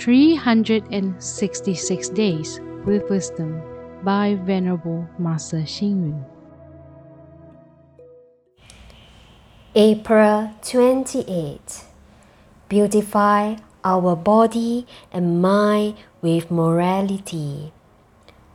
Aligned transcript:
366 0.00 2.08
Days 2.08 2.58
with 2.86 3.10
Wisdom 3.10 3.60
by 4.02 4.34
Venerable 4.34 5.06
Master 5.18 5.58
Xing 5.58 6.08
Yun. 6.08 6.24
April 9.74 10.54
28. 10.62 11.84
Beautify 12.70 13.56
our 13.84 14.16
body 14.16 14.86
and 15.12 15.42
mind 15.42 15.96
with 16.22 16.50
morality, 16.50 17.70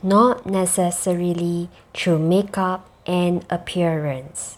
not 0.01 0.47
necessarily 0.47 1.69
through 1.93 2.17
makeup 2.17 2.89
and 3.05 3.45
appearance. 3.51 4.57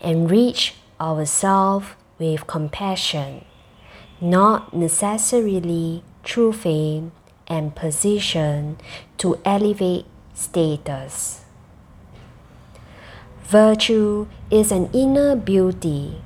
Enrich 0.00 0.76
ourselves 1.00 1.88
with 2.20 2.46
compassion, 2.46 3.44
not 4.22 4.72
necessarily 4.72 6.04
through 6.22 6.52
fame 6.52 7.10
and 7.48 7.74
position 7.74 8.78
to 9.18 9.36
elevate 9.44 10.06
status. 10.32 11.44
Virtue 13.42 14.28
is 14.48 14.70
an 14.70 14.88
inner 14.92 15.34
beauty. 15.34 16.22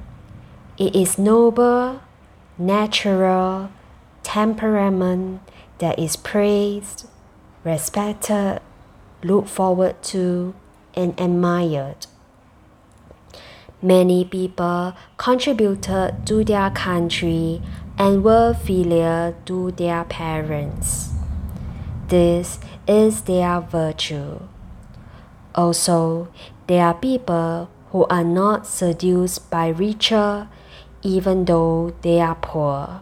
It 0.79 0.95
is 0.95 1.19
noble, 1.19 2.03
natural 2.59 3.71
temperament 4.23 5.41
that 5.79 5.99
is 5.99 6.17
praised, 6.17 7.09
respected, 7.65 8.61
looked 9.25 9.49
forward 9.49 10.03
to, 10.03 10.55
and 10.95 11.19
admired. 11.19 12.07
Many 13.83 14.25
people 14.25 14.95
contributed 15.17 16.27
to 16.27 16.45
their 16.45 16.71
country 16.71 17.63
and 17.99 18.23
were 18.23 18.55
filial 18.55 19.35
to 19.47 19.73
their 19.73 20.05
parents. 20.05 21.11
This 22.09 22.59
is 22.87 23.23
their 23.23 23.61
virtue. 23.61 24.41
Also, 25.55 26.29
there 26.67 26.85
are 26.85 26.95
people 26.95 27.71
who 27.91 28.05
are 28.07 28.25
not 28.25 28.67
seduced 28.67 29.51
by 29.51 29.69
richer 29.69 30.49
even 31.03 31.45
though 31.45 31.95
they 32.03 32.21
are 32.21 32.35
poor. 32.35 33.01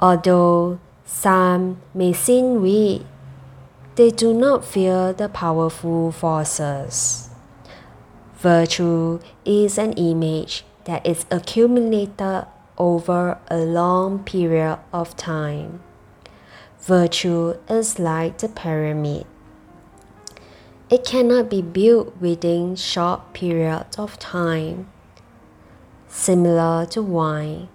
Although 0.00 0.80
some 1.04 1.80
may 1.94 2.12
seem 2.12 2.62
weak, 2.62 3.02
they 3.96 4.10
do 4.10 4.32
not 4.32 4.64
fear 4.64 5.12
the 5.12 5.28
powerful 5.28 6.12
forces. 6.12 7.28
Virtue 8.38 9.20
is 9.44 9.76
an 9.78 9.92
image 9.94 10.64
that 10.84 11.04
is 11.06 11.26
accumulated 11.30 12.46
over 12.78 13.38
a 13.48 13.58
long 13.58 14.24
period 14.24 14.78
of 14.92 15.16
time. 15.16 15.80
Virtue 16.80 17.54
is 17.68 17.98
like 17.98 18.38
the 18.38 18.48
pyramid. 18.48 19.26
It 20.88 21.04
cannot 21.04 21.50
be 21.50 21.60
built 21.60 22.16
within 22.18 22.76
short 22.76 23.34
periods 23.34 23.98
of 23.98 24.18
time. 24.18 24.88
Similar 26.06 26.86
to 26.92 27.02
wine, 27.02 27.68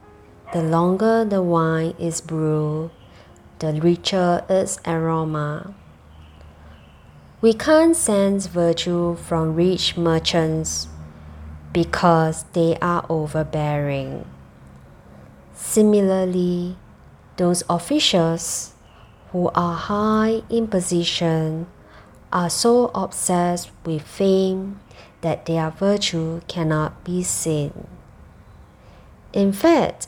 the 0.51 0.63
longer 0.63 1.23
the 1.23 1.43
wine 1.43 1.93
is 1.99 2.21
brewed, 2.21 2.89
the 3.59 3.73
richer 3.73 4.43
its 4.49 4.79
aroma. 4.87 5.75
We 7.41 7.53
can't 7.53 7.95
sense 7.95 8.47
virtue 8.47 9.15
from 9.15 9.53
rich 9.53 9.97
merchants 9.97 10.87
because 11.73 12.45
they 12.53 12.77
are 12.81 13.05
overbearing. 13.09 14.25
Similarly, 15.53 16.77
those 17.37 17.63
officials 17.69 18.73
who 19.31 19.49
are 19.53 19.75
high 19.75 20.41
in 20.49 20.67
position 20.67 21.67
are 22.31 22.49
so 22.49 22.87
obsessed 22.95 23.71
with 23.85 24.01
fame 24.01 24.79
that 25.21 25.45
their 25.45 25.69
virtue 25.69 26.41
cannot 26.47 27.03
be 27.03 27.21
seen. 27.23 27.87
In 29.31 29.53
fact, 29.53 30.07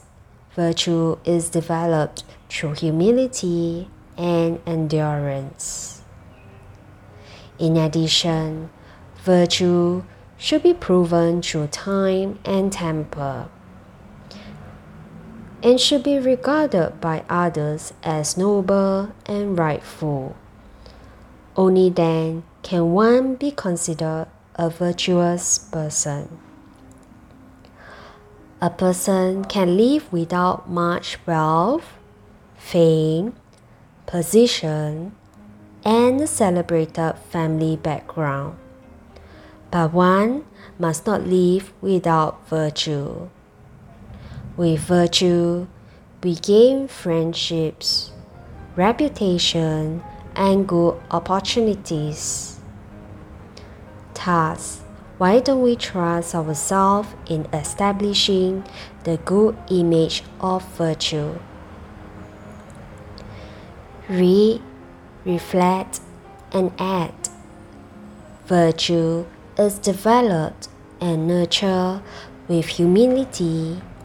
virtue 0.56 1.18
is 1.26 1.50
developed 1.50 2.24
through 2.50 2.74
humility 2.74 3.90
and 4.18 4.60
endurance. 4.66 6.02
In 7.60 7.78
addition, 7.78 8.70
virtue 9.24 10.04
should 10.38 10.64
be 10.64 10.74
proven 10.74 11.42
through 11.42 11.68
time 11.68 12.40
and 12.46 12.72
temper 12.72 13.50
and 15.66 15.82
should 15.82 16.04
be 16.04 16.20
regarded 16.20 17.02
by 17.02 17.24
others 17.28 17.92
as 18.04 18.38
noble 18.38 19.12
and 19.26 19.58
rightful. 19.58 20.36
Only 21.58 21.90
then 21.90 22.44
can 22.62 22.92
one 22.94 23.34
be 23.34 23.50
considered 23.50 24.28
a 24.54 24.70
virtuous 24.70 25.58
person. 25.58 26.38
A 28.62 28.70
person 28.70 29.44
can 29.46 29.76
live 29.76 30.14
without 30.14 30.70
much 30.70 31.18
wealth, 31.26 31.98
fame, 32.56 33.34
position, 34.06 35.16
and 35.84 36.22
a 36.22 36.28
celebrated 36.28 37.16
family 37.32 37.76
background. 37.76 38.56
But 39.72 39.94
one 39.94 40.46
must 40.78 41.08
not 41.08 41.26
live 41.26 41.74
without 41.82 42.48
virtue. 42.48 43.30
With 44.58 44.80
virtue, 44.80 45.68
we 46.24 46.36
gain 46.36 46.88
friendships, 46.88 48.12
reputation, 48.78 50.02
and 50.34 50.66
good 50.66 50.98
opportunities. 51.12 52.58
Thus, 54.14 54.82
why 55.18 55.42
don't 55.42 55.62
we 55.62 55.76
trust 55.76 56.34
ourselves 56.34 57.10
in 57.28 57.48
establishing 57.52 58.64
the 59.04 59.18
good 59.18 59.58
image 59.70 60.24
of 60.40 60.64
virtue? 60.78 61.38
Read, 64.08 64.62
reflect, 65.26 66.00
and 66.54 66.72
act. 66.80 67.30
Virtue 68.46 69.26
is 69.58 69.80
developed 69.80 70.70
and 71.02 71.28
nurtured 71.28 72.02
with 72.48 72.68
humility 72.68 73.82